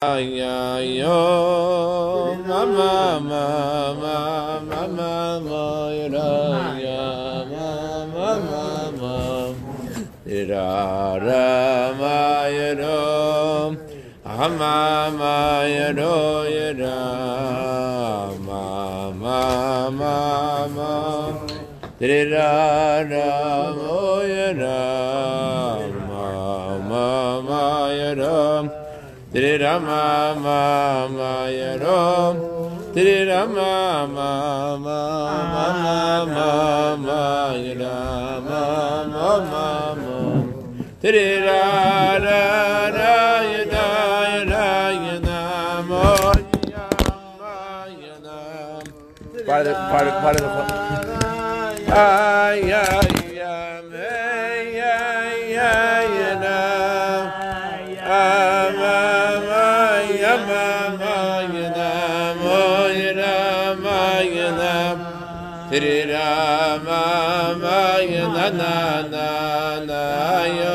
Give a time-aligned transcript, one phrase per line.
[0.00, 3.46] ya yo ma ma ma
[3.98, 6.06] ma ma ma ma ya
[6.78, 7.02] ya
[7.50, 7.66] ma
[8.14, 9.18] ma ma ma
[11.18, 13.74] ra ma ya ro
[14.22, 16.98] ha ma ma ya ro ya ra
[18.46, 21.18] ma ma ma ma
[29.30, 32.36] Did ma ma ma ya rom.
[32.94, 35.00] Did ma ma ma
[35.52, 35.66] ma
[36.24, 37.76] ma ma ya
[38.40, 38.62] ma
[39.12, 39.68] ma ma
[40.00, 40.16] ma.
[41.02, 42.42] Did ra ra
[42.96, 43.16] ra
[43.52, 43.86] ya da
[44.32, 44.66] ya da
[44.96, 45.40] ya da
[45.90, 46.04] ma
[46.72, 46.86] ya
[47.38, 47.54] ma
[48.00, 48.38] ya da.
[49.44, 50.42] Part of the part of part of
[53.12, 53.17] the.
[68.50, 70.67] Na na na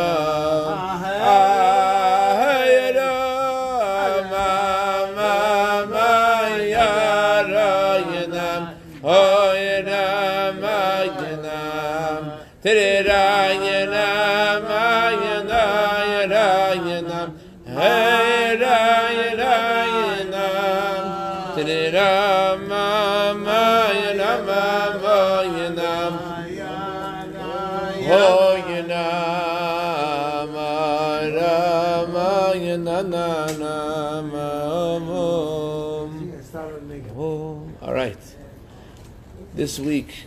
[39.55, 40.25] This week,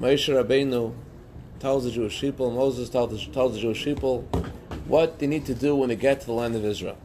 [0.00, 0.94] Moshe Rabbeinu
[1.60, 4.22] tells the Jewish people, Moses tells the, tells the Jewish people
[4.86, 6.96] what they need to do when they get to the land of Israel.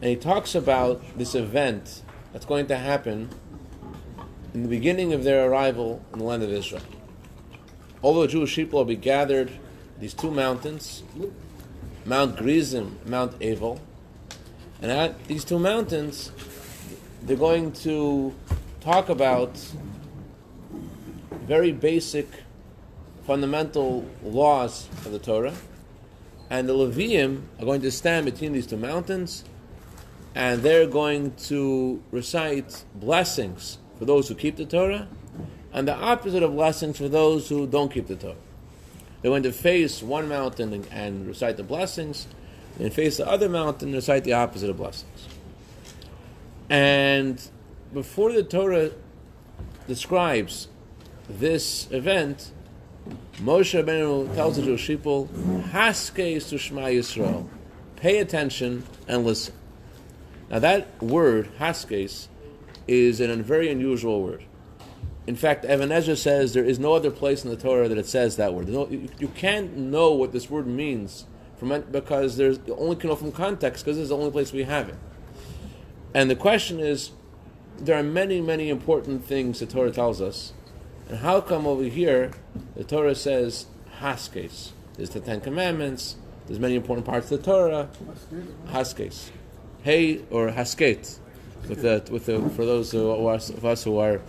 [0.00, 3.30] And he talks about this event that's going to happen
[4.54, 6.82] in the beginning of their arrival in the land of Israel.
[8.00, 9.50] All the Jewish people will be gathered
[9.98, 11.02] these two mountains,
[12.04, 13.80] Mount Gerizim, Mount Evel,
[14.80, 16.30] and at these two mountains,
[17.22, 18.34] they're going to
[18.82, 19.56] talk about
[21.46, 22.28] very basic,
[23.24, 25.54] fundamental laws of the Torah,
[26.50, 29.44] and the Levium are going to stand between these two mountains,
[30.34, 35.06] and they're going to recite blessings for those who keep the Torah,
[35.72, 38.34] and the opposite of blessings for those who don't keep the Torah.
[39.20, 42.26] They're going to face one mountain and, and recite the blessings,
[42.80, 45.28] and face the other mountain and recite the opposite of blessings.
[46.68, 47.40] And
[47.92, 48.90] before the Torah
[49.86, 50.68] describes
[51.28, 52.52] this event,
[53.38, 55.28] Moshe Rabbeinu tells the Jewish people,
[55.70, 57.48] "Haskes to Shema Yisrael,
[57.96, 59.54] pay attention and listen."
[60.50, 62.28] Now that word Haskes
[62.86, 64.44] is a very unusual word.
[65.26, 68.06] In fact, Ibn Ezra says there is no other place in the Torah that it
[68.06, 68.68] says that word.
[68.68, 71.26] You, can't know what this word means
[71.56, 74.52] from because there's you only can know from context because this is the only place
[74.52, 74.96] we have it.
[76.12, 77.12] And the question is,
[77.78, 80.52] there are many, many important things the Torah tells us,
[81.08, 82.30] and how come over here
[82.76, 83.66] the Torah says
[84.00, 84.72] Haskes?
[84.96, 86.16] There's the Ten Commandments.
[86.46, 87.88] There's many important parts of the Torah.
[88.68, 89.30] Haskes,
[89.82, 91.18] hey or Hasket,
[91.68, 94.20] with the with the for those who are, of us who are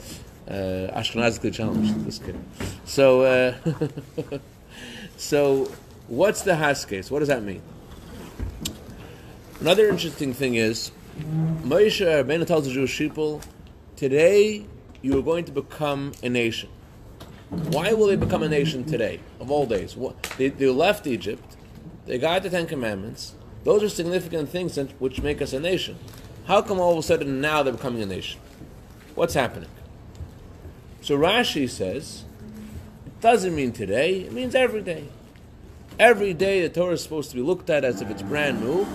[0.48, 0.52] uh,
[0.94, 2.06] Ashkenazically challenged.
[2.06, 2.38] This kid.
[2.86, 3.56] So, uh,
[5.18, 5.72] so
[6.08, 7.10] what's the Haskes?
[7.10, 7.62] What does that mean?
[9.60, 13.42] Another interesting thing is, Moshe Rabbeinu tells the Jewish people,
[13.96, 14.66] today
[15.04, 16.70] you are going to become a nation.
[17.50, 19.96] Why will they become a nation today, of all days?
[20.38, 21.56] They, they left Egypt,
[22.08, 23.36] they got the Ten Commandments.
[23.64, 25.98] Those are significant things which make us a nation.
[26.46, 28.42] How come all of a sudden now they're becoming a nation?
[29.14, 29.70] What's happening?
[31.02, 32.24] So Rashi says,
[33.06, 35.10] it doesn't mean today, it means every day.
[36.00, 38.88] Every day the Torah is supposed to be looked at as if it's brand new.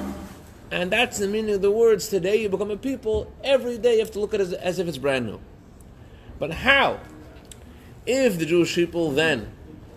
[0.71, 2.09] And that's the meaning of the words.
[2.09, 3.33] Today you become a people.
[3.43, 5.41] Every day you have to look at it as, as if it's brand new.
[6.39, 7.01] But how?
[8.07, 9.51] If the Jewish people then,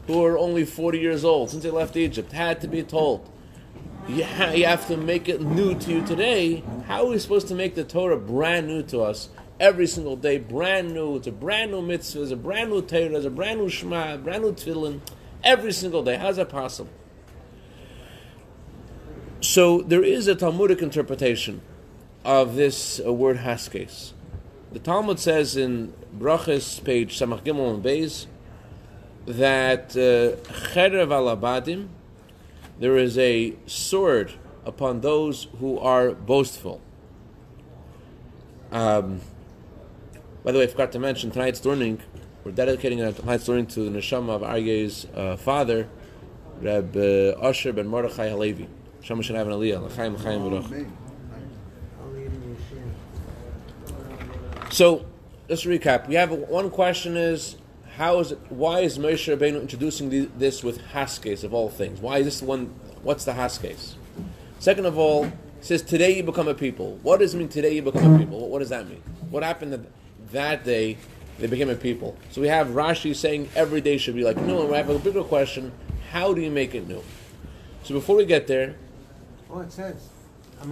[0.07, 3.29] who are only 40 years old, since they left Egypt, had to be told,
[4.07, 7.47] you, ha- you have to make it new to you today, how are we supposed
[7.49, 9.29] to make the Torah brand new to us
[9.59, 11.17] every single day, brand new?
[11.17, 14.17] It's a brand new mitzvah, it's a brand new Torah, it's a brand new Shema,
[14.17, 15.01] brand new Tefillin,
[15.43, 16.15] every single day.
[16.15, 16.91] How's that possible?
[19.41, 21.61] So there is a Talmudic interpretation
[22.23, 24.13] of this uh, word haskes.
[24.71, 28.27] The Talmud says in Brachas, page Samach Gimel and Beis,
[29.25, 30.37] that uh,
[30.75, 31.87] alabadim,
[32.79, 34.33] there is a sword
[34.63, 36.79] upon those who are boastful.
[38.71, 39.21] Um,
[40.43, 42.03] by the way, I forgot to mention tonight's learning.
[42.43, 45.89] We're dedicating tonight's learning to the neshama of Aryeh's uh, father,
[46.61, 48.67] Reb uh, Asher ben Mordechai Halevi.
[49.01, 49.81] Shama should have an aliyah.
[49.81, 50.91] L'chaim, l'chaim.
[54.71, 55.05] So,
[55.49, 56.07] let's recap.
[56.07, 57.57] We have a, one question is
[57.97, 58.39] how is it?
[58.49, 61.99] Why is Moshe Rabbeinu introducing the, this with Haskes of all things?
[61.99, 62.67] Why is this the one?
[63.03, 63.95] What's the Haskes?
[64.59, 66.97] Second of all, it says today you become a people.
[67.03, 68.39] What does it mean today you become a people?
[68.39, 69.03] What, what does that mean?
[69.29, 69.81] What happened that
[70.31, 70.97] that day
[71.37, 72.17] they became a people?
[72.31, 74.97] So we have Rashi saying every day should be like new, and we have a
[74.97, 75.73] bigger question:
[76.11, 77.03] How do you make it new?
[77.83, 78.75] So before we get there,
[79.53, 80.07] Oh, it says.
[80.61, 80.67] The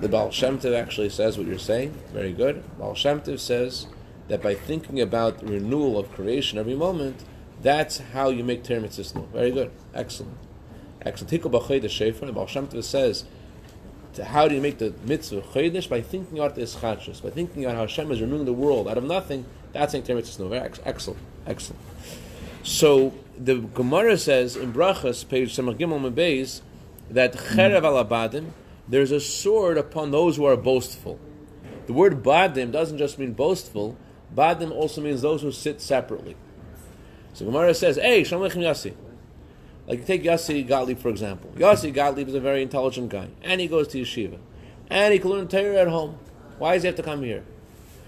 [0.00, 1.94] the Baal Shem Tov actually says what you're saying.
[2.12, 2.64] Very good.
[2.78, 3.86] Baal Shem Tov says
[4.28, 7.22] that by thinking about the renewal of creation every moment,
[7.62, 9.20] that's how you make Ter Mitzvah.
[9.32, 9.70] Very good.
[9.94, 10.36] Excellent.
[11.02, 11.30] Excellent.
[11.42, 12.26] B'chodesh shefer.
[12.26, 13.24] The Baal Shem Tov says,
[14.22, 15.88] how do you make the mitzvah chodesh?
[15.88, 18.96] By thinking about this chachas, by thinking about how Hashem is renewing the world out
[18.96, 19.44] of nothing.
[19.72, 21.20] That's making Ter Mitzvah excellent.
[21.46, 21.80] Excellent.
[22.64, 26.62] So the Gemara says in Brachas, page Samach Gimel Mebeis,
[27.10, 27.84] that cherev hmm.
[27.84, 28.50] alabadim,
[28.88, 31.20] there's a sword upon those who are boastful.
[31.86, 33.98] The word badim doesn't just mean boastful.
[34.34, 36.36] Badim also means those who sit separately.
[37.34, 38.94] So Gemara says, "Hey, Shalom Aleichem Yassi."
[39.86, 41.50] Like you take Yassi Gottlieb for example.
[41.56, 44.38] Yassi Gottlieb is a very intelligent guy, and he goes to yeshiva,
[44.88, 46.18] and he can learn Torah at home.
[46.58, 47.44] Why does he have to come here?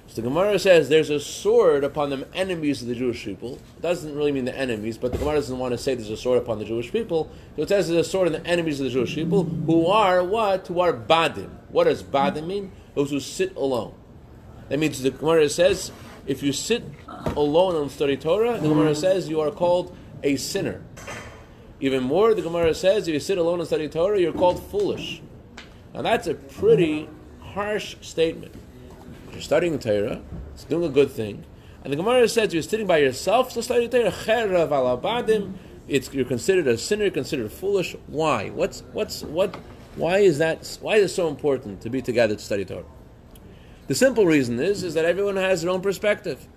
[0.08, 3.54] So the Gemara says there's a sword upon the enemies of the Jewish people.
[3.76, 6.16] It doesn't really mean the enemies, but the Gemara doesn't want to say there's a
[6.16, 7.30] sword upon the Jewish people.
[7.56, 10.22] So it says there's a sword on the enemies of the Jewish people who are
[10.22, 10.66] what?
[10.68, 11.50] Who are badim.
[11.70, 12.72] What does badim mean?
[12.94, 13.94] Those who sit alone.
[14.68, 15.92] That means the Gemara says
[16.26, 16.84] if you sit
[17.36, 20.82] alone and study Torah, the Gemara says you are called a sinner.
[21.80, 25.20] Even more, the Gemara says if you sit alone and study Torah, you're called foolish.
[25.92, 27.08] Now that's a pretty
[27.40, 28.54] harsh statement.
[29.36, 30.22] You're studying Torah,
[30.54, 31.44] it's doing a good thing.
[31.84, 34.10] And the Gemara says you're sitting by yourself to study Torah.
[34.10, 35.52] Cherav alabadim.
[35.88, 37.94] It's you're considered a sinner, you're considered foolish.
[38.06, 38.48] Why?
[38.48, 39.54] What's what's what?
[39.96, 40.78] Why is that?
[40.80, 42.86] Why is it so important to be together to study Torah?
[43.88, 46.48] The simple reason is is that everyone has their own perspective.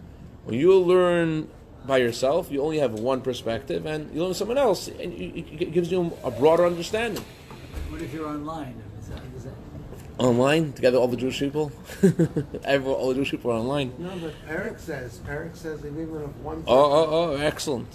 [0.45, 1.49] When you learn
[1.85, 5.91] by yourself, you only have one perspective, and you learn someone else, and it gives
[5.91, 7.25] you a broader understanding.
[7.89, 8.81] What if you're online?
[9.01, 9.53] Is that, is that,
[10.19, 11.71] Online, together, all the Jewish people,
[12.65, 13.93] Everyone, all the Jewish people are online.
[13.97, 16.63] No, but Perik says, Perik says they even of one.
[16.67, 17.87] Oh, oh, oh, excellent.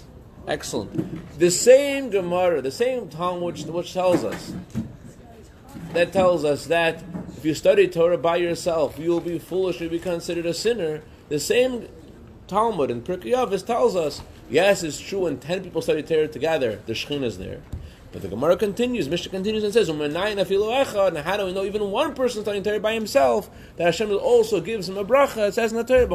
[0.47, 1.39] Excellent.
[1.39, 4.53] The same Gemara, the same Talmud which, which tells us,
[5.93, 7.03] that tells us that
[7.37, 11.01] if you study Torah by yourself, you will be foolish, you'll be considered a sinner.
[11.29, 11.87] The same
[12.47, 16.79] Talmud in Pirkei Avos tells us, yes, it's true when 10 people study Torah together,
[16.85, 17.61] the Shekhinah is there.
[18.15, 19.89] But the Gemara continues, Mishnah continues and says.
[19.89, 24.61] And how do we know even one person studying Torah by himself that Hashem also
[24.61, 25.49] gives him a bracha?
[25.49, 26.07] It says in the Torah.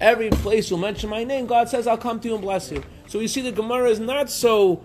[0.00, 2.82] Every place you mention my name, God says, "I'll come to you and bless you."
[3.06, 4.80] So you see, the Gemara is not so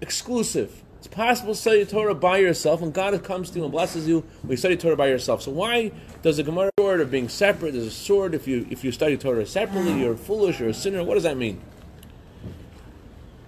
[0.00, 0.82] exclusive.
[0.96, 4.24] It's possible to study Torah by yourself, and God comes to you and blesses you
[4.40, 5.42] when you study Torah by yourself.
[5.42, 5.92] So why
[6.22, 7.72] does the Gemara sword of being separate?
[7.72, 11.04] There's a sword if you if you study Torah separately, you're foolish, you're a sinner.
[11.04, 11.60] What does that mean?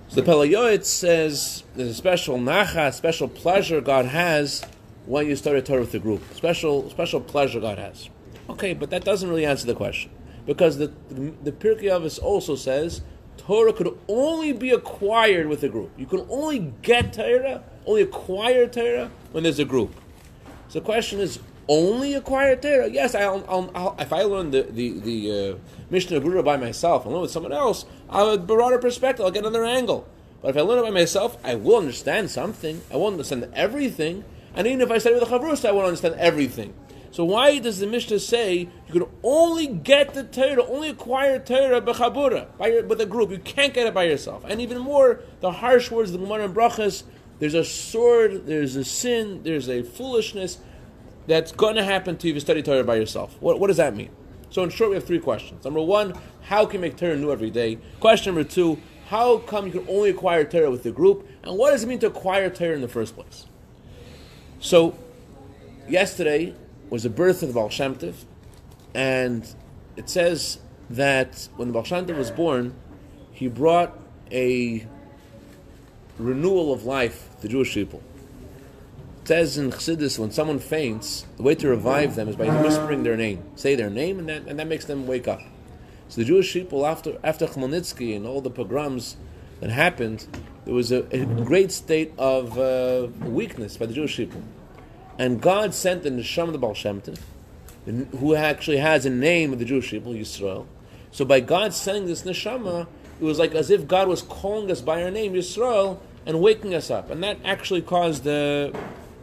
[0.09, 4.65] So the Pele Yoetz says there's a special nacha, special pleasure God has
[5.05, 6.23] when you study Torah with a group.
[6.35, 8.09] Special special pleasure God has.
[8.49, 10.11] Okay, but that doesn't really answer the question
[10.47, 13.03] because the the, the Pirkei Avos also says
[13.37, 15.91] Torah could only be acquired with a group.
[15.99, 19.95] You can only get Torah, only acquire Torah when there's a group.
[20.69, 21.39] So the question is,
[21.69, 22.89] only acquire Torah?
[22.89, 25.59] Yes, I'll, I'll, I'll, if I learn the the, the uh,
[25.91, 29.25] Mishnah Berurah by myself and learn with someone else, I'll have a broader perspective.
[29.25, 30.09] I'll get another angle.
[30.41, 32.81] But if I learn it by myself, I will understand something.
[32.93, 34.25] I won't understand everything.
[34.55, 36.75] And even if I study with a chavrus, I won't understand everything.
[37.11, 41.81] So why does the Mishnah say you can only get the Torah, only acquire Torah
[41.81, 43.31] b'chabura, by your, with a group?
[43.31, 44.45] You can't get it by yourself.
[44.47, 47.05] And even more, the harsh words of the Gemara and Brachas,
[47.39, 50.59] there's a sword, there's a sin, there's a foolishness
[51.29, 53.37] that's going to happen to you if you study Torah by yourself.
[53.39, 54.11] What, what does that mean?
[54.51, 55.63] So in short, we have three questions.
[55.63, 57.79] Number one, how can you make Torah new every day?
[58.01, 61.29] Question number two, how come you can only acquire Torah with the group?
[61.43, 63.47] And what does it mean to acquire Torah in the first place?
[64.59, 64.99] So,
[65.87, 66.55] yesterday
[66.89, 68.25] was the birth of the Baal Shem Tov,
[68.95, 69.47] and
[69.97, 70.59] it says
[70.89, 72.75] that when the Baal Shem Tov was born,
[73.33, 73.97] he brought
[74.33, 74.87] a
[76.19, 78.03] renewal of life to the Jewish people.
[79.29, 83.15] Says in Chassidus, when someone faints, the way to revive them is by whispering their
[83.15, 83.43] name.
[83.57, 85.43] Say their name, and that, and that makes them wake up.
[86.09, 89.19] So the Jewish people, after after Chmelnytsky and all the pogroms
[89.61, 90.27] that happened,
[90.65, 94.43] there was a, a great state of uh, weakness by the Jewish people.
[95.19, 97.19] And God sent the Neshama the Baal Shem Tov,
[98.21, 100.65] who actually has a name of the Jewish people, Yisrael.
[101.11, 102.87] So by God sending this Neshama,
[103.21, 106.75] it was like as if God was calling us by our name, Yisrael, and waking
[106.75, 107.11] us up.
[107.11, 108.75] And that actually caused the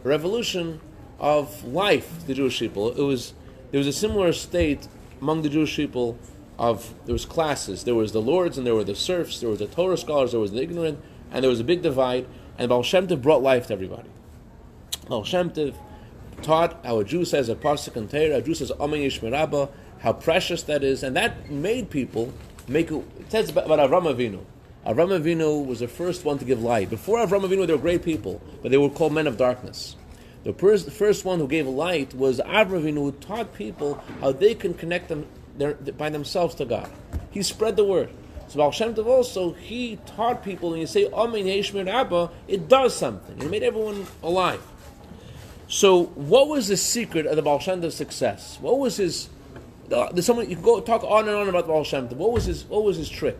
[0.06, 0.80] revolution
[1.18, 2.92] of life, the Jewish people.
[2.92, 3.34] It was
[3.70, 4.88] there was a similar state
[5.20, 6.18] among the Jewish people
[6.58, 7.84] of there was classes.
[7.84, 10.40] There was the lords and there were the serfs, there was the Torah scholars, there
[10.40, 12.26] was the ignorant, and there was a big divide,
[12.58, 14.08] and Baal Shem Tov brought life to everybody.
[15.08, 15.74] Baal Shem Tov
[16.42, 19.70] taught a Jew says a pasuk and Torah, a Jew says Amen Yishmerabba,
[20.00, 22.32] how precious that is, and that made people
[22.68, 22.90] make.
[22.90, 24.44] It says about Avram Avinu.
[24.86, 26.88] Avram Avinu was the first one to give light.
[26.88, 29.96] Before Avram Avinu, they were great people, but they were called men of darkness.
[30.44, 34.74] The first, one who gave light was Avram Avinu, who taught people how they can
[34.74, 35.26] connect them
[35.58, 36.88] their, by themselves to God.
[37.32, 38.10] He spread the word.
[38.46, 42.68] So Baal Shem Tov also, he taught people, and you say, Amen Yeshmir Abba, it
[42.68, 43.42] does something.
[43.42, 44.62] It made everyone alive.
[45.66, 48.56] So, what was the secret of the Baal Shem Tov's success?
[48.60, 49.30] What was his?
[49.90, 52.16] Uh, there's someone you can go talk on and on about Baal Shem Tov.
[52.18, 52.64] What was his?
[52.66, 53.38] What was his trick?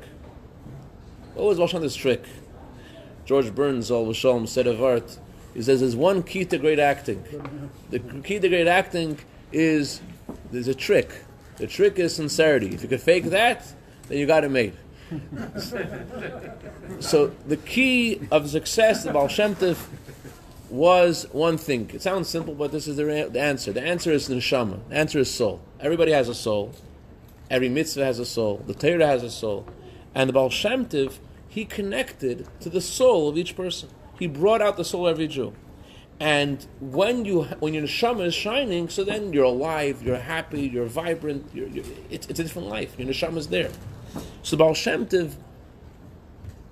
[1.37, 2.25] What was Baal Shem Tov's trick?
[3.27, 5.19] George Burns, all Shalom, said of art.
[5.53, 7.23] He says there's one key to great acting.
[7.91, 9.19] The key to great acting
[9.53, 10.01] is
[10.51, 11.13] there's a trick.
[11.59, 12.75] The trick is sincerity.
[12.75, 13.71] If you can fake that,
[14.09, 14.73] then you got it made.
[17.01, 19.77] so the key of success of Baal Shem Tov
[20.71, 21.91] was one thing.
[21.93, 23.75] It sounds simple, but this is the, the answer.
[23.75, 24.89] The answer is neshama.
[24.89, 25.61] The answer is soul.
[25.81, 26.73] Everybody has a soul.
[27.51, 28.65] Every mitzvah has a soul.
[28.67, 29.67] The Torah has a soul.
[30.17, 33.91] And the Baal Shem Tov, he connected to the soul of each person.
[34.19, 35.53] He brought out the soul of every Jew.
[36.19, 40.87] And when you when your neshama is shining, so then you're alive, you're happy, you're
[40.87, 41.51] vibrant.
[41.53, 42.99] You're, you're, it's, it's a different life.
[42.99, 43.71] Your neshama is there.
[44.43, 45.35] So Baal Shem Tov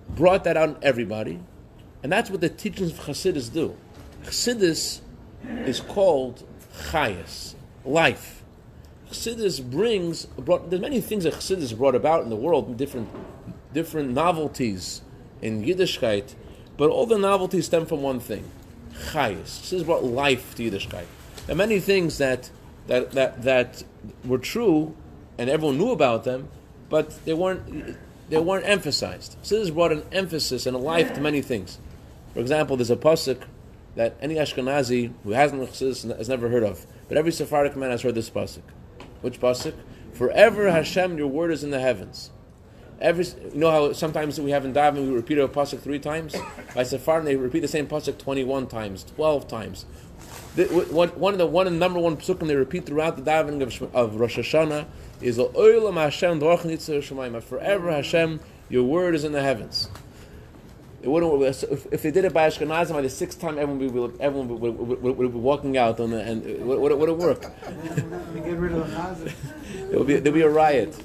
[0.08, 1.40] brought that out in everybody,
[2.02, 3.76] and that's what the teachings of Chassidus do.
[4.24, 5.02] Chassidus
[5.66, 6.44] is called
[6.90, 8.43] chayas, life.
[9.14, 10.70] Chassidus brings brought.
[10.70, 13.08] There's many things that Chassidus brought about in the world, different
[13.72, 15.02] different novelties
[15.40, 16.34] in Yiddishkeit,
[16.76, 18.50] but all the novelties stem from one thing:
[19.12, 19.60] chayas.
[19.60, 21.06] Chassidus brought life to Yiddishkeit.
[21.46, 22.50] There are many things that
[22.88, 23.84] that that that
[24.24, 24.96] were true,
[25.38, 26.48] and everyone knew about them,
[26.90, 27.96] but they weren't
[28.28, 29.36] they weren't emphasized.
[29.42, 31.78] Chassidus brought an emphasis and a life to many things.
[32.32, 33.42] For example, there's a pasuk
[33.94, 38.02] that any Ashkenazi who hasn't Chassidus has never heard of, but every Sephardic man has
[38.02, 38.62] heard this pasuk.
[39.24, 39.72] Which pasuk?
[40.12, 42.30] Forever Hashem, your word is in the heavens.
[43.00, 46.36] Every, you know how sometimes we have in Daven we repeat a pasuk three times.
[46.74, 49.86] By Sephardim they repeat the same pasuk twenty-one times, twelve times.
[50.56, 53.62] The, one of the one of the number one pasukim they repeat throughout the davening
[53.62, 54.84] of, of Rosh Hashanah
[55.22, 56.38] is Olam Hashem
[57.40, 59.88] Forever Hashem, your word is in the heavens.
[61.04, 61.42] It wouldn't.
[61.42, 64.48] If, if they did it by Ashkenazim, by the sixth time, everyone would, be, everyone
[64.48, 67.42] would, would, would, would be walking out on the, and would, would, would it work?
[68.34, 69.32] Get rid of the.
[69.90, 70.96] There would be there would be a riot.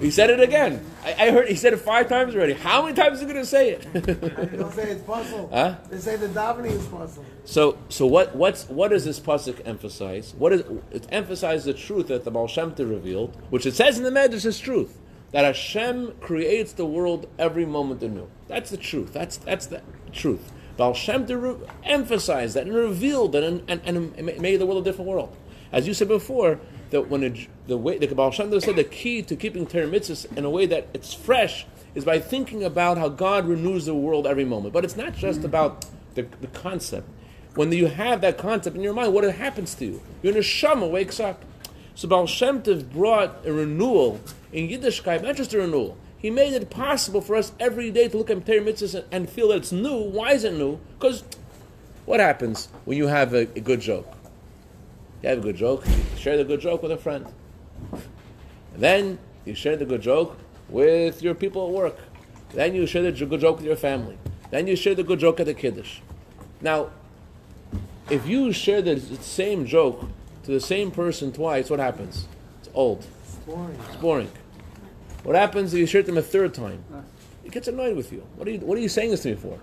[0.00, 0.84] He said it again.
[1.04, 2.52] I, I, heard he said it five times already.
[2.52, 3.92] How many times is he going to say it?
[4.52, 5.50] They'll say it's puzzle.
[5.52, 5.76] Huh?
[5.90, 7.24] They say the davening is puzzle.
[7.44, 8.36] So, so what?
[8.36, 10.34] What's what does this pasuk emphasize?
[10.38, 10.62] What is
[10.92, 14.10] it emphasizes the truth that the Baal Shem Tov revealed, which it says in the
[14.10, 14.96] Medrash is truth
[15.32, 18.28] that Hashem creates the world every moment anew.
[18.46, 19.12] That's the truth.
[19.12, 19.82] That's that's the
[20.12, 20.52] truth.
[20.76, 24.90] Baal Shem Tov emphasized that and revealed that and, and, and made the world a
[24.90, 25.36] different world.
[25.72, 29.22] As you said before, that when a, the way the Baal Shem said the key
[29.22, 33.08] to keeping Torah mitzvahs in a way that it's fresh is by thinking about how
[33.08, 34.72] God renews the world every moment.
[34.72, 37.08] But it's not just about the, the concept.
[37.54, 40.02] When you have that concept in your mind, what happens to you?
[40.22, 41.44] Your neshama wakes up.
[41.98, 44.20] So Baal Shem Tov brought a renewal
[44.52, 45.96] in Yiddishkeit, not just a renewal.
[46.16, 49.48] He made it possible for us every day to look at Torah mitzvahs and feel
[49.48, 49.96] that it's new.
[49.96, 50.78] Why is it new?
[50.96, 51.24] Because
[52.06, 54.06] what happens when you have a, a, good joke?
[55.24, 57.26] You have a good joke, you share the good joke with a friend.
[57.90, 58.00] And
[58.80, 60.38] then you share the good joke
[60.68, 61.98] with your people at work.
[62.50, 64.18] Then you share the good joke with your family.
[64.52, 65.98] Then you share the good joke at the Kiddush.
[66.60, 66.90] Now,
[68.08, 70.04] if you share the same joke
[70.48, 72.26] to the same person twice, what happens?
[72.60, 73.06] It's old.
[73.22, 73.78] It's boring.
[73.86, 74.30] It's boring.
[75.22, 76.82] What happens if you share them a third time?
[77.42, 78.26] He gets annoyed with you.
[78.36, 79.58] What are you, what are you saying this to me for?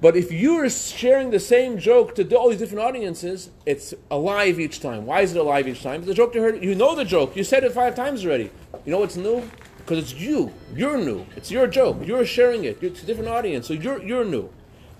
[0.00, 4.80] But if you're sharing the same joke to all these different audiences, it's alive each
[4.80, 5.04] time.
[5.04, 6.06] Why is it alive each time?
[6.06, 7.36] The joke you heard, you know the joke.
[7.36, 8.50] You said it five times already.
[8.86, 9.42] You know what's new?
[9.76, 10.54] Because it's you.
[10.74, 11.26] You're new.
[11.36, 11.98] It's your joke.
[12.06, 12.82] You're sharing it.
[12.82, 14.48] It's a different audience, so you're, you're new.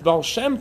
[0.02, 0.58] Baal Shem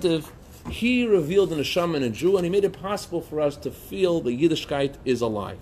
[0.70, 3.72] he revealed in a shaman a Jew, and he made it possible for us to
[3.72, 5.60] feel the Yiddishkeit is alive.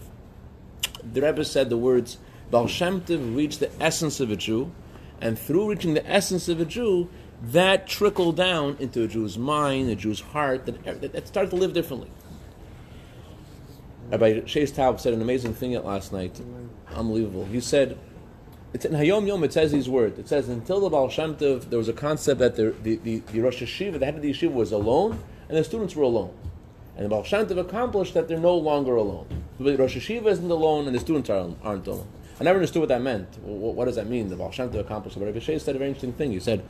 [1.04, 2.18] The Rebbe said the words,
[2.52, 4.72] Baal Shem Tov reached the essence of a Jew,
[5.20, 7.10] and through reaching the essence of a Jew,
[7.42, 11.56] that trickled down into a Jew's mind, a Jew's heart, that, that, that started to
[11.56, 12.12] live differently.
[14.12, 16.40] Rabbi Shais Taub said an amazing thing last night.
[16.94, 17.46] Unbelievable.
[17.46, 17.98] He said,
[18.74, 20.18] it's in Hayom Yom, it says these words.
[20.18, 23.20] It says, until the Baal Shem Tov, there was a concept that the, the, the,
[23.20, 26.34] the Rosh HaYeshiva, the head of the yeshiva, was alone, and the students were alone.
[26.96, 29.28] And the Baal Shem Tov accomplished that they're no longer alone.
[29.60, 32.08] The Rosh HaYeshiva isn't alone, and the students aren't, aren't alone.
[32.40, 33.38] I never understood what that meant.
[33.44, 34.30] What, what does that mean?
[34.30, 35.20] The Baal Shem Tov accomplished.
[35.20, 36.32] But Rabbi said a very interesting thing.
[36.32, 36.64] He said,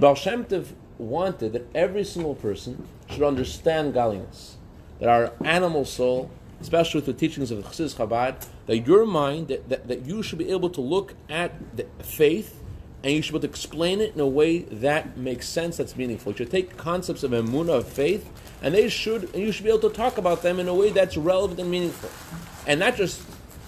[0.00, 4.56] Baal Shem Tov wanted that every single person should understand godliness,
[5.00, 6.30] that our animal soul,
[6.60, 10.22] especially with the teachings of the Chassidus Chabad, that your mind, that, that, that you
[10.22, 12.62] should be able to look at the faith
[13.04, 15.96] and you should be able to explain it in a way that makes sense, that's
[15.96, 16.32] meaningful.
[16.32, 18.30] You should take concepts of emunah, of faith,
[18.62, 20.90] and they should, and you should be able to talk about them in a way
[20.90, 22.10] that's relevant and meaningful,
[22.66, 23.22] and not just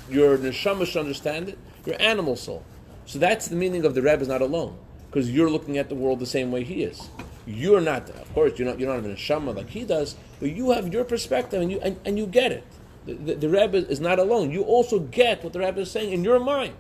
[0.09, 2.65] your neshama should understand it, your animal soul.
[3.07, 4.79] So that's the meaning of the Rebbe is not alone,
[5.11, 7.09] because you're looking at the world the same way he is.
[7.45, 10.71] You're not, of course, you're not, you're not a neshama like he does, but you
[10.71, 12.65] have your perspective and you and, and you get it.
[13.07, 14.51] The, the, the Rebbe is not alone.
[14.51, 16.75] You also get what the Rebbe is saying in your mind.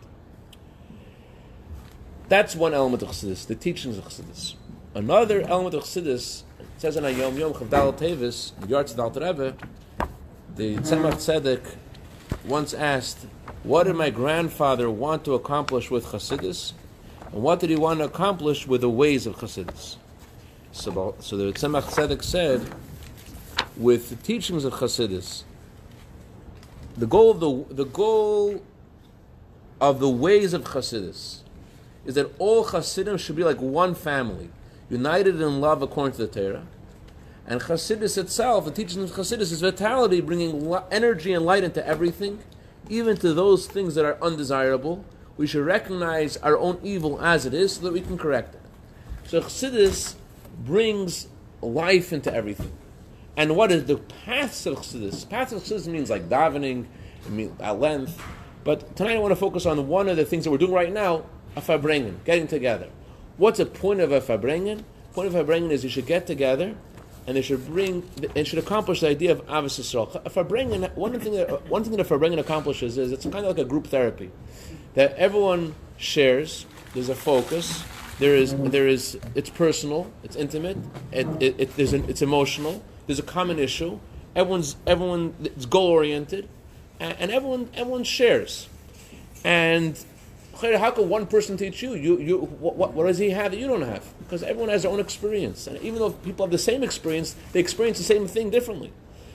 [2.28, 4.54] That's one element of Chassidus, the teachings of Chassidus.
[4.94, 6.44] Another element of Chassidus
[6.78, 9.54] says in Hayom Yom Chavdal Tevis, Yartz Dal Rebbe,
[10.56, 11.74] the Tzemach Tzedek
[12.46, 13.26] once asked,
[13.62, 16.72] "What did my grandfather want to accomplish with Chassidus,
[17.32, 19.96] and what did he want to accomplish with the ways of Chassidus?"
[20.72, 22.62] So, so the Tzemach Tzedek said,
[23.76, 25.42] with the teachings of Chassidus,
[26.96, 28.62] the goal of the the goal
[29.80, 31.40] of the ways of Chassidus
[32.04, 34.50] is that all Hasidim should be like one family,
[34.88, 36.66] united in love according to the Torah.
[37.46, 42.38] And Chassidus itself, the teaching of Chassidus, is vitality, bringing energy and light into everything,
[42.88, 45.04] even to those things that are undesirable.
[45.36, 48.60] We should recognize our own evil as it is so that we can correct it.
[49.28, 50.14] So Chassidus
[50.64, 51.26] brings
[51.60, 52.72] life into everything.
[53.36, 55.28] And what is the paths of Chassidus?
[55.28, 56.86] Paths of Chassidus means like davening,
[57.26, 58.20] it means at length.
[58.62, 60.92] But tonight I want to focus on one of the things that we're doing right
[60.92, 62.88] now, a farbrengen, getting together.
[63.36, 64.84] What's the point of a farbrengen?
[65.12, 66.74] Point of a farbrengen is you should get together
[67.26, 70.14] and they should bring and should accomplish the idea of Ahavas Yisrael.
[70.24, 73.56] A farbrengen, one thing that one thing that a farbrengen accomplishes is it's kind of
[73.56, 74.30] like a group therapy
[74.94, 76.66] that everyone shares.
[76.92, 77.82] There's a focus.
[78.18, 80.10] There is there is it's personal.
[80.22, 80.76] It's intimate.
[81.12, 82.82] It, it, it, there's an, it's emotional.
[83.06, 83.98] There's a common issue.
[84.34, 86.48] Everyone's everyone is goal oriented,
[86.98, 88.68] and, and everyone everyone shares.
[89.44, 90.02] And
[90.56, 91.94] how could one person teach you?
[91.94, 94.04] You, you what, what, does he have that you don't have?
[94.20, 97.60] Because everyone has their own experience, and even though people have the same experience, they
[97.60, 98.92] experience the same thing differently.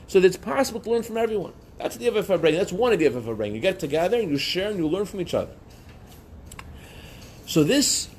[0.08, 1.54] So that it's possible to learn from everyone.
[1.78, 3.54] That's the idea of a That's one of a brain.
[3.54, 5.52] You get together and you share and you learn from each other.
[7.46, 8.10] So this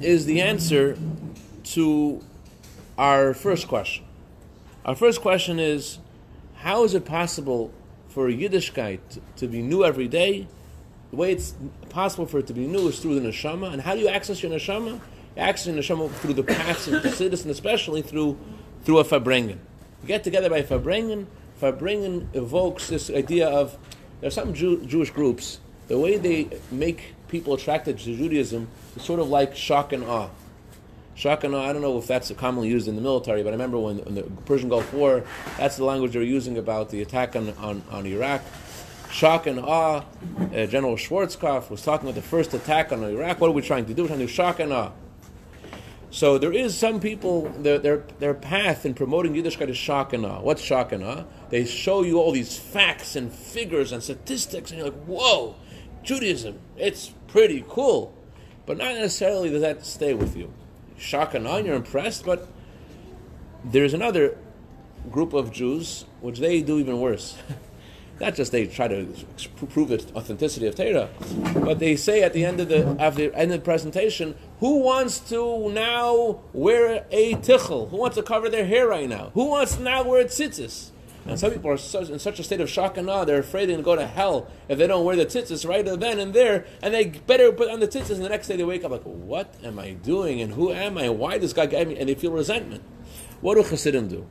[0.00, 0.98] is the answer
[1.64, 2.22] to
[2.98, 4.04] our first question.
[4.84, 5.98] Our first question is,
[6.56, 7.72] how is it possible
[8.08, 10.48] for a Yiddishkeit to be new every day?
[11.10, 11.54] The way it's
[11.88, 13.72] possible for it to be new is through the neshama.
[13.72, 14.94] And how do you access your neshama?
[14.94, 15.00] You
[15.42, 18.36] access your neshama through the paths of Chassidus, and especially through
[18.82, 19.58] through a farbrengen.
[20.02, 21.26] You get together by farbrengen.
[21.60, 23.78] Farbrengen evokes this idea of
[24.20, 25.60] there are some Jew, Jewish groups.
[25.86, 30.30] The way they make people attracted to Judaism is sort of like shock and awe.
[31.14, 34.00] Awe, I don't know if that's commonly used in the military, but I remember when
[34.00, 35.24] in the Persian Gulf War,
[35.58, 38.42] that's the language they were using about the attack on, on, on Iraq.
[39.10, 40.04] Shock and awe.
[40.54, 43.40] Uh, General Schwarzkopf was talking about the first attack on Iraq.
[43.40, 44.02] What are we trying to do?
[44.02, 44.92] We're trying to do shock and awe.
[46.10, 50.26] So there is some people, their, their, their path in promoting Yiddishkeit is shock and
[50.26, 50.40] awe.
[50.40, 51.24] What's shock and awe?
[51.50, 55.56] They show you all these facts and figures and statistics, and you're like, whoa,
[56.02, 58.14] Judaism, it's pretty cool.
[58.66, 60.52] But not necessarily does that stay with you.
[61.02, 62.48] Shock and awe, you're impressed, but
[63.64, 64.38] there's another
[65.10, 67.36] group of Jews which they do even worse.
[68.20, 69.12] Not just they try to
[69.70, 71.08] prove the authenticity of Torah,
[71.54, 75.18] but they say at the end of the after end of the presentation, who wants
[75.30, 77.90] to now wear a tichel?
[77.90, 79.32] Who wants to cover their hair right now?
[79.34, 80.91] Who wants to now wear tzitzis?
[81.24, 83.68] And some people are such, in such a state of shock and awe, they're afraid
[83.68, 86.34] they're going to go to hell if they don't wear the tzitzis right then and
[86.34, 88.90] there, and they better put on the tzitzis, and the next day they wake up
[88.90, 91.96] like, what am I doing, and who am I, and why does God got me,
[91.96, 92.82] and they feel resentment.
[93.40, 94.26] What do Chassidim do?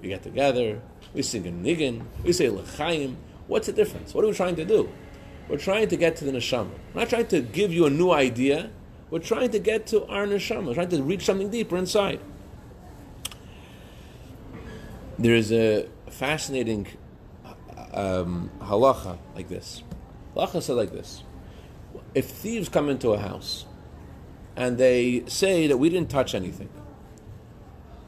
[0.00, 0.80] We get together,
[1.14, 3.16] we sing a niggin, we say l'chaim.
[3.48, 4.14] What's the difference?
[4.14, 4.88] What are we trying to do?
[5.48, 6.70] We're trying to get to the neshama.
[6.92, 8.70] We're not trying to give you a new idea.
[9.10, 10.66] We're trying to get to our neshama.
[10.66, 12.20] We're trying to reach something deeper inside.
[15.18, 16.86] There is a fascinating
[17.92, 19.82] um, halacha like this.
[20.34, 21.22] Halacha said like this:
[22.14, 23.66] If thieves come into a house
[24.56, 26.68] and they say that we didn't touch anything,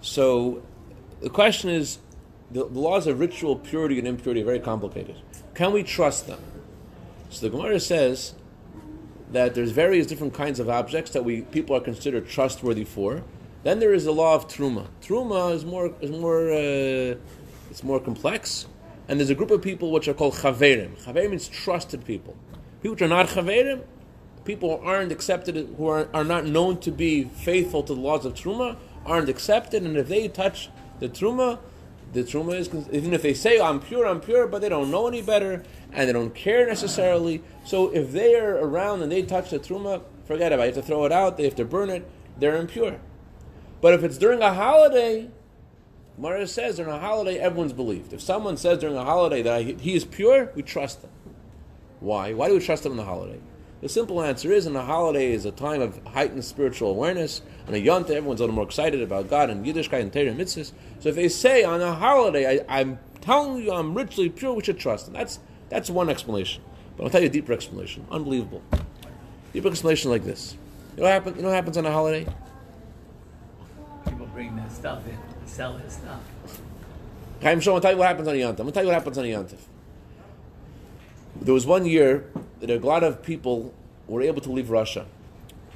[0.00, 0.62] So
[1.20, 1.98] the question is
[2.50, 5.16] the, the laws of ritual purity and impurity are very complicated.
[5.54, 6.40] Can we trust them?
[7.30, 8.34] So the Gemara says
[9.32, 13.22] that there's various different kinds of objects that we people are considered trustworthy for.
[13.64, 14.86] Then there is the law of truma.
[15.02, 17.16] Truma is more is more uh,
[17.70, 18.66] it's more complex,
[19.08, 20.96] and there's a group of people which are called chaverim.
[21.02, 22.36] Chaverim means trusted people.
[22.82, 23.82] People which are not chaverim,
[24.44, 28.24] people who aren't accepted, who are, are not known to be faithful to the laws
[28.24, 31.58] of truma, aren't accepted, and if they touch the truma,
[32.12, 34.90] the truma is even if they say oh, I'm pure, I'm pure, but they don't
[34.90, 37.42] know any better and they don't care necessarily.
[37.64, 40.70] So if they are around and they touch the truma, forget about it.
[40.70, 41.36] You have to throw it out.
[41.36, 42.08] They have to burn it.
[42.38, 42.98] They're impure.
[43.80, 45.30] But if it's during a holiday,
[46.18, 48.12] Mara says during a holiday everyone's believed.
[48.12, 51.10] If someone says during a holiday that he is pure, we trust them.
[52.00, 52.32] Why?
[52.34, 53.40] Why do we trust them on the holiday?
[53.80, 57.42] The simple answer is, in the holiday is a time of heightened spiritual awareness.
[57.68, 60.72] On a yonta, everyone's a little more excited about God and Yiddishkeit and Torah mitzvahs.
[60.98, 64.64] So if they say on a holiday, I, am telling you I'm richly pure, we
[64.64, 65.14] should trust them.
[65.14, 66.62] That's that's one explanation.
[66.96, 68.04] But I'll tell you a deeper explanation.
[68.10, 68.62] Unbelievable.
[69.52, 70.56] Deeper explanation like this.
[70.96, 72.26] You know what, happen, you know what happens on a holiday?
[74.04, 75.16] People bring their stuff in,
[75.48, 76.20] sell their stuff.
[77.42, 78.56] I'm sure I'll tell you what happens on yontif.
[78.66, 79.58] To tell you what happens on yontif.
[81.40, 82.30] There was one year
[82.60, 83.72] that a lot of people
[84.06, 85.06] were able to leave Russia.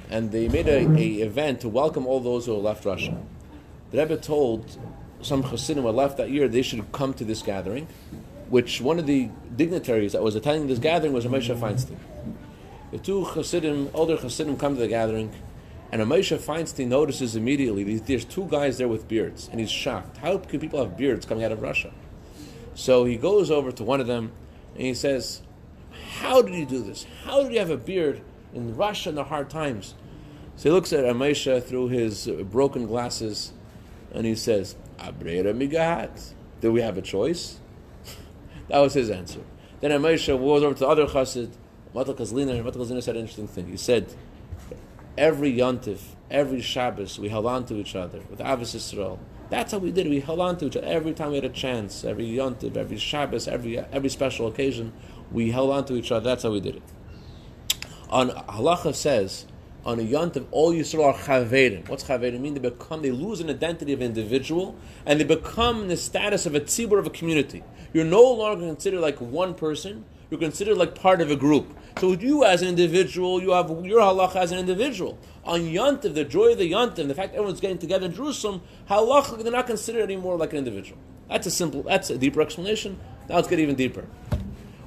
[0.09, 3.17] And they made a, a event to welcome all those who left Russia.
[3.91, 4.77] The Rebbe told
[5.21, 7.87] some Hasidim who left that year they should come to this gathering
[8.53, 11.97] which one of the dignitaries that was attending this gathering was Moshe Feinstein.
[12.91, 15.33] The two Hasidim, older Hasidim, come to the gathering,
[15.93, 20.17] and Moshe Feinstein notices immediately there's two guys there with beards, and he's shocked.
[20.17, 21.91] How can people have beards coming out of Russia?
[22.73, 24.31] So he goes over to one of them,
[24.73, 25.43] and he says,
[26.17, 27.05] "How did you do this?
[27.25, 28.21] How did you have a beard
[28.55, 29.93] in Russia in the hard times?"
[30.55, 33.53] So he looks at Moshe through his broken glasses,
[34.11, 37.59] and he says, "Abrera migahat." Do we have a choice?
[38.69, 39.41] That was his answer.
[39.79, 41.51] Then Moshe goes over to the other chassid,
[41.93, 42.63] Matal Kazlina.
[42.63, 43.67] Matal Kazlina said an interesting thing.
[43.67, 44.15] He said,
[45.17, 45.99] every yontif,
[46.31, 49.19] every Shabbos, we held on to each other with Ahavas Yisrael.
[49.49, 50.07] That's how we did.
[50.07, 52.03] We held on to each other every time we had a chance.
[52.03, 54.93] Every yontif, every Shabbos, every every special occasion,
[55.31, 56.23] we held on to each other.
[56.23, 56.83] That's how we did it.
[58.09, 59.45] On Halacha says,
[59.85, 61.87] on a yontif, all Yisrael are chaverim.
[61.89, 62.53] What's chaverim mean?
[62.53, 66.55] They become, they lose an identity of an individual, and they become the status of
[66.55, 67.63] a tzibur of a community.
[67.91, 70.05] You're no longer considered like one person.
[70.33, 71.77] You're considered like part of a group.
[71.99, 75.19] So you, as an individual, you have your halacha as an individual.
[75.43, 79.43] On Yantiv, the joy of the Yantiv, the fact everyone's getting together in Jerusalem, halacha
[79.43, 80.97] they're not considered anymore like an individual.
[81.29, 81.83] That's a simple.
[81.83, 82.99] That's a deeper explanation.
[83.29, 84.07] Now let's get even deeper.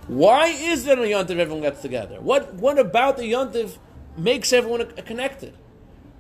[0.09, 2.21] Why is there a Yantiv everyone gets together?
[2.21, 3.79] What what about the Yantiv
[4.19, 5.57] makes everyone connected?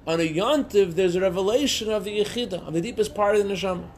[0.06, 3.52] On a Yantiv, there's a revelation of the Yechida, of the deepest part of the
[3.52, 3.88] neshama,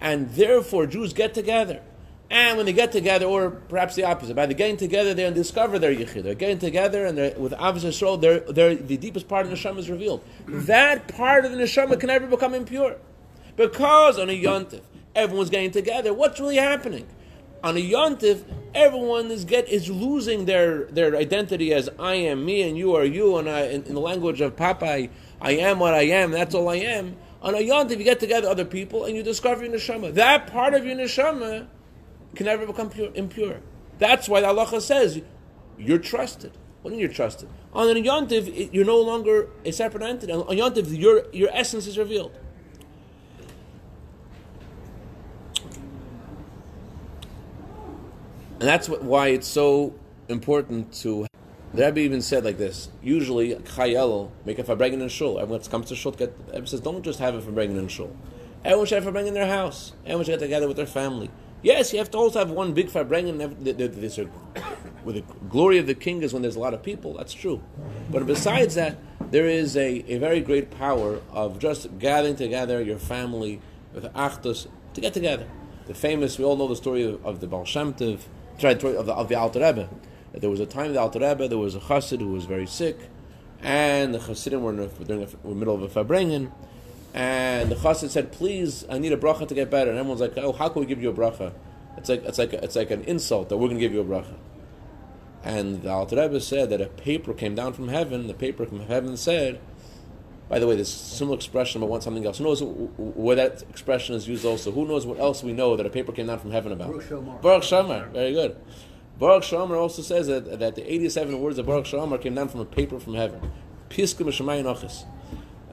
[0.00, 1.82] and therefore Jews get together
[2.32, 5.78] and when they get together, or perhaps the opposite, by the getting together, they discover
[5.78, 6.22] their yichid.
[6.22, 9.80] They're getting together, and with Ahavas Yisrael, they're, they're, the deepest part of the neshama
[9.80, 10.24] is revealed.
[10.48, 12.96] That part of the neshama can never become impure,
[13.54, 14.80] because on a yontif,
[15.14, 16.14] everyone's getting together.
[16.14, 17.06] What's really happening?
[17.62, 22.62] On a yontif, everyone is get is losing their, their identity as I am me
[22.62, 25.92] and you are you, and I, in, in the language of Popeye, I am what
[25.92, 26.30] I am.
[26.30, 27.14] That's all I am.
[27.42, 30.14] On a yontif, you get together other people, and you discover your neshama.
[30.14, 31.66] That part of your neshama
[32.34, 33.60] can never become pure, impure.
[33.98, 35.20] That's why the halacha says
[35.78, 36.52] you're trusted.
[36.82, 37.48] What do you you're trusted?
[37.72, 40.32] On a yontiv, you're no longer a separate entity.
[40.32, 42.36] On yontiv, your your essence is revealed.
[48.62, 49.94] And that's why it's so
[50.28, 51.26] important to.
[51.74, 52.90] The Rebbe even said like this.
[53.02, 55.40] Usually, chayelo make a farbrengen in shul.
[55.40, 58.14] Everyone comes to shul, get, Rebbe says, don't just have a farbrengen in shul.
[58.64, 59.94] Everyone should have a farbrengen in their house.
[60.04, 61.30] Everyone should get together with their family.
[61.62, 63.38] Yes, you have to also have one big farbrengen.
[65.04, 67.14] With the glory of the king is when there's a lot of people.
[67.14, 67.62] That's true.
[68.10, 68.98] But besides that,
[69.30, 73.60] there is a, a very great power of just gathering together your family
[73.94, 75.46] with achdus to get together.
[75.86, 78.20] The famous, we all know the story of, of the Baal Shem Tov,
[78.62, 79.88] of the, of the Alter Rebbe.
[80.34, 82.66] There was a time in the Alter Rebbe, there was a chassid who was very
[82.66, 82.98] sick,
[83.60, 86.52] and the chassidim were in the middle of a farbrengen,
[87.14, 90.36] and the chassid said, "Please, I need a bracha to get better." And everyone's like,
[90.38, 91.52] "Oh, how can we give you a bracha?"
[91.96, 94.04] It's like it's like it's like an insult that we're going to give you a
[94.04, 94.34] bracha.
[95.44, 98.28] And the Alter Rebbe said that a paper came down from heaven.
[98.28, 99.60] The paper from heaven said,
[100.48, 102.38] by the way, there's similar expression about something else.
[102.38, 104.70] Who knows where that expression is used also?
[104.70, 106.88] Who knows what else we know that a paper came down from heaven about?
[106.88, 107.38] Baruch She'amar.
[107.38, 108.06] Baruch She'amar.
[108.08, 108.56] Very good.
[109.18, 112.60] Baruch She'amar also says that, that the 87 words of Baruch She'amar came down from
[112.60, 113.50] a paper from heaven.
[113.88, 114.28] Piskim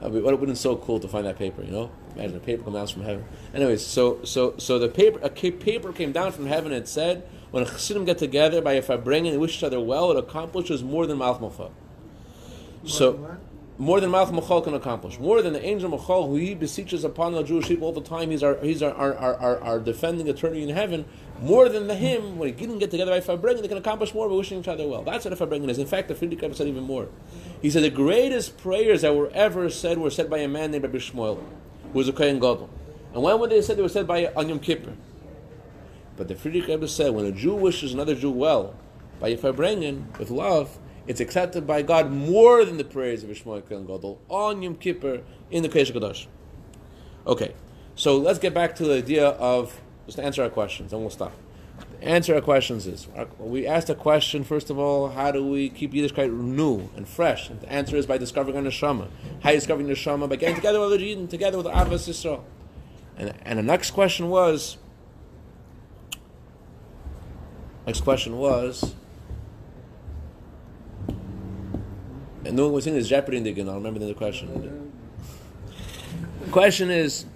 [0.02, 1.90] Uh, it would have been so cool to find that paper, you know?
[2.14, 3.24] Imagine a paper come down from heaven.
[3.54, 7.62] Anyways, so so so the paper a paper came down from heaven and said, when
[7.62, 11.06] a chassidim get together by a farbrengen and wish each other well, it accomplishes more
[11.06, 11.70] than Malach Mocha.
[12.84, 13.40] So What?
[13.80, 17.32] More than Malach Mochal can accomplish, more than the angel Mochal who he beseeches upon
[17.32, 18.30] the Jewish people all the time.
[18.30, 21.06] He's our he's our our, our, our, defending attorney in heaven.
[21.40, 24.28] More than the him when he didn't get together by Farbrengen, they can accomplish more
[24.28, 25.02] by wishing each other well.
[25.02, 25.78] That's what a Farbrengen is.
[25.78, 27.08] In fact, the Frierdiker said even more.
[27.62, 30.84] He said the greatest prayers that were ever said were said by a man named
[30.84, 31.42] Rabbi Shmuel,
[31.94, 32.68] who was a Kohen Gadol.
[33.14, 33.78] And when were they said?
[33.78, 34.92] They were said by on Yom Kippur.
[36.18, 38.74] But the Frierdiker Rebbe said when a Jew wishes another Jew well
[39.20, 40.78] by a Farbrengen with love,
[41.10, 45.22] it's accepted by God more than the prayers of Ishmael Kohen Gadol on Yom Kippur
[45.50, 46.26] in the Kodesh Kadosh.
[47.26, 47.52] Okay,
[47.96, 51.32] so let's get back to the idea of just answer our questions, and we'll stop.
[51.98, 53.08] The answer our questions is
[53.40, 57.50] we asked a question first of all: How do we keep Yiddishkeit new and fresh?
[57.50, 59.08] And the answer is by discovering our neshama.
[59.42, 62.44] How you discovering neshama by getting together with the Yidden, together with the Ahavas Yisrael.
[63.16, 64.76] And and the next question was.
[67.84, 68.94] Next question was.
[72.50, 74.82] And no one was saying there's jeopardy in the I'll remember the question.
[76.40, 77.26] The question is,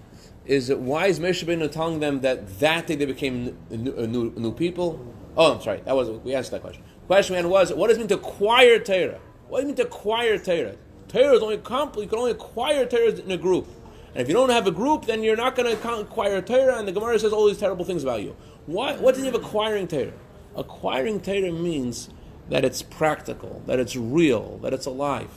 [0.44, 4.50] is why is Moshe Rabbeinu telling them that that day they became new, new, new
[4.50, 4.98] people?
[5.36, 5.82] Oh, I'm sorry.
[5.84, 6.82] That was we answered that question.
[7.06, 9.20] Question man was, what does it mean to acquire Torah?
[9.46, 10.74] What does it mean to acquire Torah?
[11.06, 12.02] Torah is only complete.
[12.02, 13.68] You can only acquire Torah in a group.
[14.14, 16.76] And if you don't have a group, then you're not going to acquire Torah.
[16.76, 18.34] And the Gemara says all these terrible things about you.
[18.66, 20.12] What does it mean of acquiring Torah?
[20.56, 22.10] Acquiring Torah means
[22.48, 25.30] that it's practical, that it's real, that it's alive.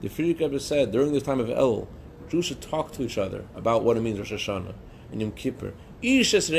[0.00, 1.88] The Frierdiker Rebbe said during the time of El,
[2.28, 4.74] Jews should talk to each other about what it means Rosh Hashanah
[5.12, 5.72] and Yom Kippur.
[6.02, 6.50] Each person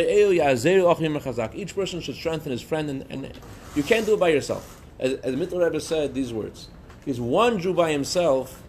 [2.01, 3.39] should strengthen his friend, and, and
[3.75, 4.81] you can't do it by yourself.
[4.99, 6.69] As, as Mittler Rebbe said, these words:
[7.05, 8.63] "Is one Jew by himself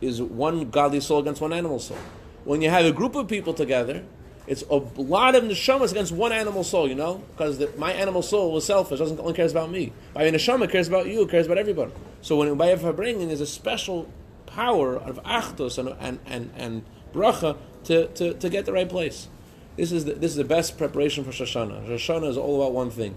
[0.00, 1.98] is one godly soul against one animal soul.
[2.44, 4.04] When you have a group of people together,
[4.46, 7.22] it's a lot of neshamas against one animal soul, you know?
[7.32, 9.92] Because my animal soul was selfish, doesn't only cares about me.
[10.12, 11.92] By neshama cares about you, cares about everybody.
[12.22, 14.08] So when by bringing there's a special
[14.46, 19.28] power of achdus and and and, and bracha to, to, to get the right place.
[19.76, 21.86] This is the, this is the best preparation for Shoshana.
[21.86, 23.16] Shoshana is all about one thing.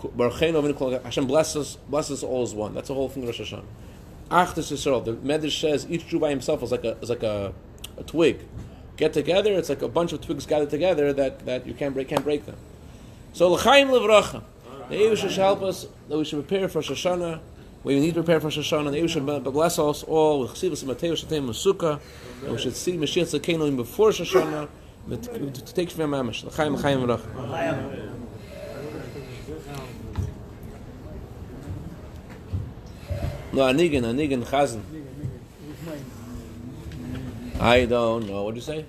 [0.00, 2.74] Hashem blesses blesses all as one.
[2.74, 3.64] That's the whole thing of Rosh Hashanah.
[4.30, 5.04] Achdus Yisrael.
[5.04, 7.52] The Medrash says each Jew by himself is like a is like a,
[7.96, 8.40] a twig.
[8.96, 9.52] Get together.
[9.52, 12.46] It's like a bunch of twigs gathered together that, that you can't break can't break
[12.46, 12.56] them.
[13.34, 14.42] So l'chaim levracha.
[14.88, 17.40] The Eibush should help us that we should prepare for Shoshana.
[17.84, 18.90] We need to prepare for Shoshana.
[18.90, 22.00] The Eibush should bless us all with chsivus and matei shatem.
[22.42, 24.68] And we should see Mashiach Tzidkeinu before Shoshana.
[25.08, 26.44] To take from Mamish.
[26.44, 28.12] L'chaim l'chaim levracha.
[33.52, 34.82] No, Anigan, Anigan Chazan.
[37.60, 38.44] I don't know.
[38.44, 38.84] What'd you say?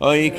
[0.00, 0.30] Oy